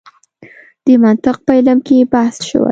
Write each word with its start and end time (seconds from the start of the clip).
د 0.85 0.87
منطق 1.03 1.35
په 1.45 1.51
علم 1.59 1.79
کې 1.87 2.09
بحث 2.13 2.35
شوی. 2.49 2.69